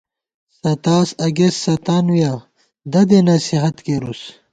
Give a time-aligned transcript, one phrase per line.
[0.59, 2.33] ستاس اگست ستانوِیَہ
[2.91, 4.21] دَدےنَصِیحت کېرُوس